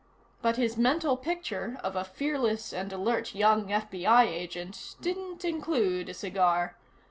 But 0.41 0.57
his 0.57 0.77
mental 0.77 1.15
picture 1.15 1.77
of 1.83 1.95
a 1.95 2.03
fearless 2.03 2.73
and 2.73 2.91
alert 2.91 3.35
young 3.35 3.67
FBI 3.67 4.25
agent 4.25 4.95
didn't 4.99 5.45
include 5.45 6.09
a 6.09 6.15
cigar. 6.15 6.75